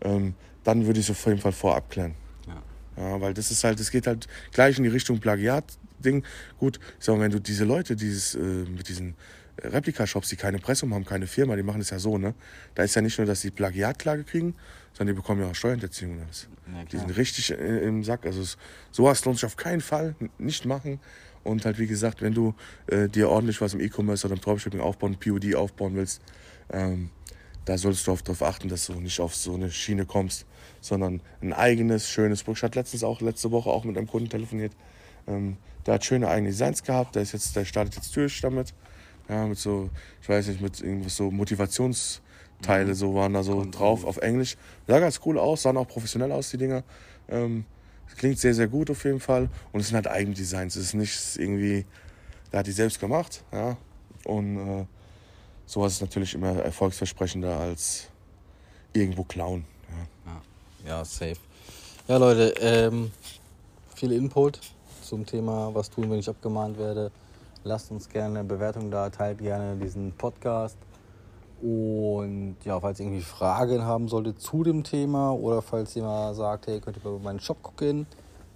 ähm, 0.00 0.34
dann 0.64 0.86
würde 0.86 1.00
ich 1.00 1.06
es 1.06 1.10
auf 1.10 1.26
jeden 1.26 1.40
Fall 1.40 1.52
vorab 1.52 1.90
klären. 1.90 2.14
Ja. 2.46 2.62
ja. 3.02 3.20
weil 3.20 3.34
das 3.34 3.50
ist 3.50 3.64
halt, 3.64 3.80
es 3.80 3.90
geht 3.90 4.06
halt 4.06 4.28
gleich 4.52 4.78
in 4.78 4.84
die 4.84 4.90
Richtung 4.90 5.18
Plagiat-Ding. 5.18 6.24
Gut, 6.58 6.78
ich 6.98 7.04
sag 7.04 7.16
mal, 7.16 7.22
wenn 7.22 7.32
du 7.32 7.40
diese 7.40 7.64
Leute, 7.64 7.96
dieses, 7.96 8.34
äh, 8.34 8.38
mit 8.38 8.88
diesen 8.88 9.14
Replikashops, 9.60 10.28
die 10.28 10.36
keine 10.36 10.58
Pressung 10.58 10.92
haben, 10.94 11.04
keine 11.04 11.26
Firma, 11.26 11.56
die 11.56 11.62
machen 11.62 11.78
das 11.78 11.90
ja 11.90 11.98
so, 11.98 12.18
ne? 12.18 12.34
Da 12.74 12.82
ist 12.82 12.94
ja 12.94 13.02
nicht 13.02 13.18
nur, 13.18 13.26
dass 13.26 13.42
die 13.42 13.50
Plagiatklage 13.50 14.24
kriegen, 14.24 14.54
sondern 14.92 15.14
die 15.14 15.20
bekommen 15.20 15.42
ja 15.42 15.50
auch 15.50 15.54
Steuerhinterziehung. 15.54 16.18
Ja, 16.18 16.84
die 16.90 16.96
sind 16.96 17.16
richtig 17.16 17.50
äh, 17.50 17.78
im 17.86 18.02
Sack. 18.02 18.26
Also 18.26 18.56
sowas 18.90 19.24
lohnt 19.24 19.38
sich 19.38 19.46
auf 19.46 19.56
keinen 19.56 19.80
Fall 19.80 20.14
nicht 20.38 20.64
machen. 20.64 21.00
Und 21.44 21.64
halt, 21.64 21.78
wie 21.78 21.86
gesagt, 21.86 22.22
wenn 22.22 22.34
du 22.34 22.54
äh, 22.86 23.08
dir 23.08 23.28
ordentlich 23.28 23.60
was 23.60 23.74
im 23.74 23.80
E-Commerce 23.80 24.26
oder 24.26 24.36
im 24.36 24.40
Dropshipping 24.40 24.80
aufbauen, 24.80 25.16
POD 25.18 25.54
aufbauen 25.56 25.96
willst, 25.96 26.22
ähm, 26.70 27.10
da 27.64 27.78
solltest 27.78 28.06
du 28.06 28.16
darauf 28.16 28.42
achten, 28.42 28.68
dass 28.68 28.86
du 28.86 28.94
nicht 28.94 29.20
auf 29.20 29.34
so 29.34 29.54
eine 29.54 29.70
Schiene 29.70 30.06
kommst, 30.06 30.46
sondern 30.82 31.22
ein 31.40 31.54
eigenes, 31.54 32.10
schönes 32.10 32.42
Produkt. 32.42 32.58
Ich 32.58 32.64
hatte 32.64 32.78
letztens 32.78 33.04
auch, 33.04 33.22
letzte 33.22 33.50
Woche 33.50 33.70
auch 33.70 33.84
mit 33.84 33.96
einem 33.96 34.06
Kunden 34.06 34.28
telefoniert. 34.28 34.72
Ähm, 35.26 35.56
der 35.86 35.94
hat 35.94 36.04
schöne 36.04 36.28
eigene 36.28 36.50
Designs 36.50 36.82
gehabt, 36.82 37.14
der, 37.14 37.22
ist 37.22 37.32
jetzt, 37.32 37.56
der 37.56 37.64
startet 37.64 37.96
jetzt 37.96 38.14
durch 38.14 38.40
damit. 38.42 38.74
Ja, 39.28 39.46
mit 39.46 39.58
so, 39.58 39.88
ich 40.20 40.28
weiß 40.28 40.48
nicht, 40.48 40.60
mit 40.60 40.80
irgendwas 40.80 41.16
so 41.16 41.30
Motivationsteile, 41.30 42.94
so 42.94 43.14
waren 43.14 43.32
da 43.32 43.42
so 43.42 43.64
drauf 43.70 44.04
auf 44.04 44.18
Englisch. 44.18 44.56
Sah 44.86 44.98
ganz 44.98 45.20
cool 45.24 45.38
aus, 45.38 45.62
sahen 45.62 45.76
auch 45.78 45.88
professionell 45.88 46.32
aus, 46.32 46.50
die 46.50 46.58
Dinger. 46.58 46.82
Ähm, 47.28 47.64
klingt 48.16 48.38
sehr, 48.38 48.52
sehr 48.52 48.68
gut 48.68 48.90
auf 48.90 49.04
jeden 49.04 49.20
Fall. 49.20 49.48
Und 49.72 49.80
es 49.80 49.88
sind 49.88 49.96
halt 49.96 50.08
eigene 50.08 50.34
Designs. 50.34 50.76
Es 50.76 50.86
ist 50.86 50.94
nicht 50.94 51.38
irgendwie 51.38 51.86
Der 52.52 52.60
hat 52.60 52.66
die 52.66 52.72
selbst 52.72 53.00
gemacht, 53.00 53.42
ja. 53.52 53.76
Und 54.24 54.56
äh, 54.58 54.86
sowas 55.66 55.94
ist 55.94 56.02
natürlich 56.02 56.34
immer 56.34 56.58
erfolgsversprechender 56.62 57.58
als 57.58 58.08
irgendwo 58.92 59.24
klauen. 59.24 59.64
Ja, 60.86 61.04
safe. 61.04 61.36
Ja, 62.08 62.16
Leute, 62.16 62.54
ähm, 62.58 63.12
viel 63.94 64.10
Input 64.10 64.60
zum 65.02 65.24
Thema, 65.24 65.72
was 65.72 65.90
tun, 65.90 66.10
wenn 66.10 66.18
ich 66.18 66.28
abgemahnt 66.28 66.76
werde. 66.76 67.12
Lasst 67.62 67.92
uns 67.92 68.08
gerne 68.08 68.40
eine 68.40 68.48
Bewertung 68.48 68.90
da, 68.90 69.08
teilt 69.08 69.38
gerne 69.38 69.76
diesen 69.76 70.12
Podcast. 70.12 70.76
Und 71.62 72.56
ja, 72.64 72.80
falls 72.80 72.98
ihr 72.98 73.06
irgendwie 73.06 73.22
Fragen 73.22 73.84
haben 73.84 74.08
solltet 74.08 74.40
zu 74.40 74.64
dem 74.64 74.82
Thema 74.82 75.32
oder 75.32 75.62
falls 75.62 75.94
jemand 75.94 76.34
sagt, 76.34 76.66
hey, 76.66 76.80
könnt 76.80 76.96
ihr 76.96 77.02
bei 77.04 77.16
meinen 77.22 77.38
Shop 77.38 77.62
gucken, 77.62 78.08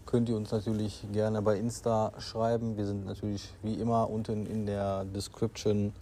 könnt 0.06 0.28
ihr 0.28 0.36
uns 0.36 0.50
natürlich 0.50 1.04
gerne 1.12 1.40
bei 1.42 1.56
Insta 1.56 2.12
schreiben. 2.18 2.76
Wir 2.76 2.86
sind 2.86 3.06
natürlich 3.06 3.54
wie 3.62 3.74
immer 3.74 4.10
unten 4.10 4.46
in 4.46 4.66
der 4.66 5.04
Description 5.04 5.92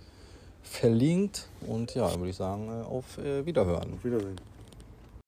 verlinkt. 0.62 1.49
Und 1.66 1.95
ja, 1.95 2.11
würde 2.16 2.31
ich 2.31 2.37
sagen, 2.37 2.71
auf 2.85 3.19
äh, 3.19 3.45
Wiederhören. 3.45 3.93
Auf 3.93 4.04
Wiedersehen. 4.04 4.54